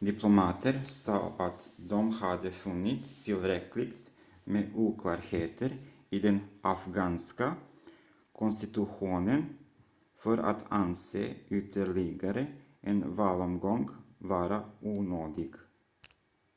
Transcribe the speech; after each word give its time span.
diplomater 0.00 0.84
sa 0.84 1.32
att 1.38 1.72
de 1.76 2.10
hade 2.12 2.50
funnit 2.50 3.24
tillräckligt 3.24 4.10
med 4.44 4.70
oklarheter 4.74 5.72
i 6.10 6.20
den 6.20 6.40
afghanska 6.62 7.54
konstitutionen 8.32 9.58
för 10.16 10.38
att 10.38 10.64
anse 10.68 11.34
ytterligare 11.48 12.46
en 12.80 13.14
valomgång 13.14 13.88
vara 14.18 14.70
onödig 14.80 15.52